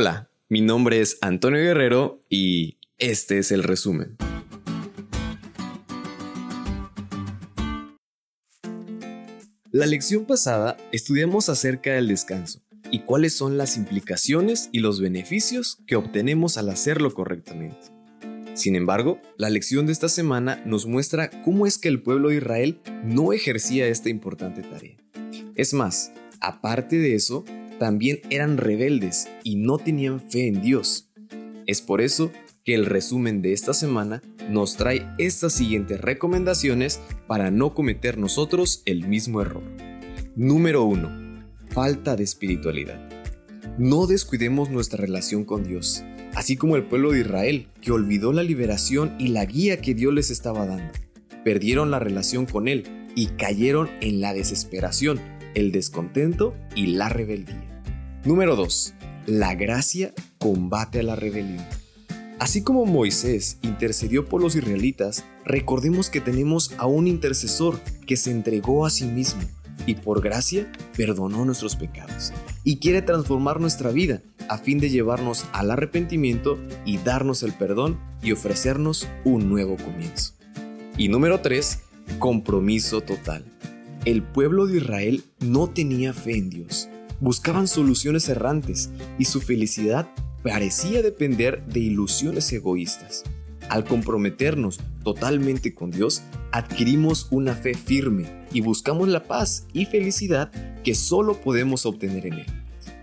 Hola, 0.00 0.30
mi 0.48 0.60
nombre 0.60 1.00
es 1.00 1.18
Antonio 1.22 1.58
Guerrero 1.58 2.20
y 2.30 2.78
este 2.98 3.38
es 3.38 3.50
el 3.50 3.64
resumen. 3.64 4.16
La 9.72 9.86
lección 9.86 10.24
pasada 10.24 10.76
estudiamos 10.92 11.48
acerca 11.48 11.94
del 11.94 12.06
descanso 12.06 12.60
y 12.92 13.00
cuáles 13.00 13.36
son 13.36 13.58
las 13.58 13.76
implicaciones 13.76 14.68
y 14.70 14.78
los 14.78 15.00
beneficios 15.00 15.78
que 15.84 15.96
obtenemos 15.96 16.58
al 16.58 16.68
hacerlo 16.68 17.12
correctamente. 17.12 17.88
Sin 18.54 18.76
embargo, 18.76 19.20
la 19.36 19.50
lección 19.50 19.86
de 19.86 19.94
esta 19.94 20.08
semana 20.08 20.62
nos 20.64 20.86
muestra 20.86 21.28
cómo 21.42 21.66
es 21.66 21.76
que 21.76 21.88
el 21.88 22.02
pueblo 22.02 22.28
de 22.28 22.36
Israel 22.36 22.80
no 23.02 23.32
ejercía 23.32 23.88
esta 23.88 24.10
importante 24.10 24.62
tarea. 24.62 24.96
Es 25.56 25.74
más, 25.74 26.12
aparte 26.40 26.98
de 26.98 27.16
eso, 27.16 27.44
también 27.78 28.20
eran 28.30 28.56
rebeldes 28.56 29.28
y 29.44 29.56
no 29.56 29.78
tenían 29.78 30.20
fe 30.20 30.48
en 30.48 30.60
Dios. 30.62 31.10
Es 31.66 31.82
por 31.82 32.00
eso 32.00 32.32
que 32.64 32.74
el 32.74 32.86
resumen 32.86 33.40
de 33.40 33.52
esta 33.52 33.72
semana 33.72 34.22
nos 34.48 34.76
trae 34.76 35.06
estas 35.18 35.52
siguientes 35.52 36.00
recomendaciones 36.00 37.00
para 37.26 37.50
no 37.50 37.74
cometer 37.74 38.18
nosotros 38.18 38.82
el 38.84 39.06
mismo 39.06 39.40
error. 39.40 39.62
Número 40.36 40.84
1. 40.84 41.46
Falta 41.70 42.16
de 42.16 42.24
espiritualidad. 42.24 43.08
No 43.78 44.06
descuidemos 44.06 44.70
nuestra 44.70 45.00
relación 45.00 45.44
con 45.44 45.64
Dios, 45.64 46.02
así 46.34 46.56
como 46.56 46.76
el 46.76 46.84
pueblo 46.84 47.12
de 47.12 47.20
Israel, 47.20 47.68
que 47.80 47.92
olvidó 47.92 48.32
la 48.32 48.42
liberación 48.42 49.14
y 49.18 49.28
la 49.28 49.44
guía 49.44 49.80
que 49.80 49.94
Dios 49.94 50.12
les 50.12 50.30
estaba 50.30 50.66
dando. 50.66 50.92
Perdieron 51.44 51.90
la 51.90 51.98
relación 51.98 52.46
con 52.46 52.68
Él 52.68 52.84
y 53.14 53.26
cayeron 53.26 53.88
en 54.00 54.20
la 54.20 54.34
desesperación, 54.34 55.20
el 55.54 55.72
descontento 55.72 56.54
y 56.74 56.88
la 56.88 57.08
rebeldía. 57.08 57.82
Número 58.24 58.56
2. 58.56 58.94
La 59.26 59.54
gracia 59.54 60.12
combate 60.38 61.00
a 61.00 61.02
la 61.02 61.16
rebelión. 61.16 61.64
Así 62.38 62.62
como 62.62 62.86
Moisés 62.86 63.58
intercedió 63.62 64.26
por 64.26 64.40
los 64.40 64.54
israelitas, 64.54 65.24
recordemos 65.44 66.08
que 66.08 66.20
tenemos 66.20 66.72
a 66.78 66.86
un 66.86 67.08
intercesor 67.08 67.80
que 68.06 68.16
se 68.16 68.30
entregó 68.30 68.86
a 68.86 68.90
sí 68.90 69.06
mismo 69.06 69.42
y 69.86 69.94
por 69.94 70.20
gracia 70.22 70.70
perdonó 70.96 71.44
nuestros 71.44 71.74
pecados 71.74 72.32
y 72.62 72.78
quiere 72.78 73.02
transformar 73.02 73.60
nuestra 73.60 73.90
vida 73.90 74.22
a 74.48 74.58
fin 74.58 74.78
de 74.78 74.90
llevarnos 74.90 75.46
al 75.52 75.70
arrepentimiento 75.70 76.58
y 76.84 76.98
darnos 76.98 77.42
el 77.42 77.52
perdón 77.52 77.98
y 78.22 78.32
ofrecernos 78.32 79.08
un 79.24 79.48
nuevo 79.48 79.76
comienzo. 79.76 80.34
Y 80.96 81.08
número 81.08 81.40
3, 81.40 81.80
compromiso 82.18 83.00
total. 83.00 83.44
El 84.08 84.22
pueblo 84.22 84.66
de 84.66 84.78
Israel 84.78 85.22
no 85.38 85.68
tenía 85.68 86.14
fe 86.14 86.38
en 86.38 86.48
Dios, 86.48 86.88
buscaban 87.20 87.68
soluciones 87.68 88.26
errantes 88.30 88.88
y 89.18 89.26
su 89.26 89.42
felicidad 89.42 90.08
parecía 90.42 91.02
depender 91.02 91.62
de 91.66 91.80
ilusiones 91.80 92.50
egoístas. 92.50 93.24
Al 93.68 93.84
comprometernos 93.84 94.80
totalmente 95.04 95.74
con 95.74 95.90
Dios, 95.90 96.22
adquirimos 96.52 97.28
una 97.30 97.52
fe 97.52 97.74
firme 97.74 98.46
y 98.50 98.62
buscamos 98.62 99.08
la 99.08 99.24
paz 99.24 99.66
y 99.74 99.84
felicidad 99.84 100.50
que 100.82 100.94
solo 100.94 101.42
podemos 101.42 101.84
obtener 101.84 102.24
en 102.28 102.32
Él. 102.32 102.46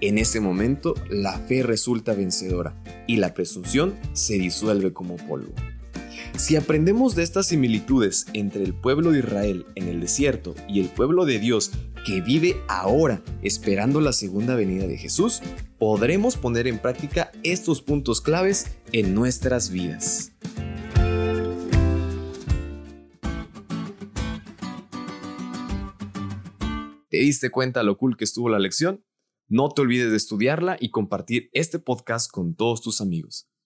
En 0.00 0.18
ese 0.18 0.38
momento, 0.38 0.94
la 1.10 1.36
fe 1.36 1.64
resulta 1.64 2.14
vencedora 2.14 2.80
y 3.08 3.16
la 3.16 3.34
presunción 3.34 3.96
se 4.12 4.34
disuelve 4.34 4.92
como 4.92 5.16
polvo. 5.16 5.52
Si 6.36 6.56
aprendemos 6.56 7.14
de 7.14 7.22
estas 7.22 7.46
similitudes 7.46 8.26
entre 8.32 8.64
el 8.64 8.74
pueblo 8.74 9.12
de 9.12 9.20
Israel 9.20 9.66
en 9.74 9.88
el 9.88 10.00
desierto 10.00 10.54
y 10.66 10.80
el 10.80 10.88
pueblo 10.88 11.24
de 11.24 11.38
Dios 11.38 11.70
que 12.04 12.20
vive 12.20 12.56
ahora 12.68 13.22
esperando 13.42 14.00
la 14.00 14.12
segunda 14.12 14.56
venida 14.56 14.86
de 14.86 14.96
Jesús, 14.96 15.40
podremos 15.78 16.36
poner 16.36 16.66
en 16.66 16.78
práctica 16.78 17.30
estos 17.42 17.82
puntos 17.82 18.20
claves 18.20 18.76
en 18.92 19.14
nuestras 19.14 19.70
vidas. 19.70 20.32
¿Te 27.08 27.18
diste 27.18 27.50
cuenta 27.50 27.82
lo 27.82 27.98
cool 27.98 28.16
que 28.16 28.24
estuvo 28.24 28.48
la 28.48 28.58
lección? 28.58 29.04
No 29.48 29.68
te 29.68 29.82
olvides 29.82 30.10
de 30.10 30.16
estudiarla 30.16 30.78
y 30.80 30.90
compartir 30.90 31.50
este 31.52 31.78
podcast 31.78 32.30
con 32.30 32.56
todos 32.56 32.80
tus 32.80 33.02
amigos. 33.02 33.51